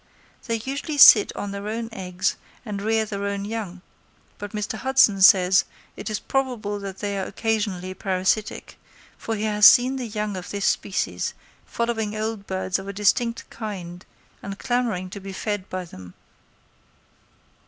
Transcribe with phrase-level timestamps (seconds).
[0.47, 3.81] They usually sit on their own eggs and rear their own young;
[4.39, 4.79] but Mr.
[4.79, 5.63] Hudson says
[5.95, 8.79] it is probable that they are occasionally parasitic,
[9.15, 11.35] for he has seen the young of this species
[11.67, 14.03] following old birds of a distinct kind
[14.41, 16.15] and clamouring to be fed by them.